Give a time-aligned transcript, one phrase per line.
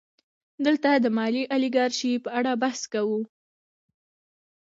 [0.65, 3.19] دلته د مالي الیګارشۍ په اړه بحث کوو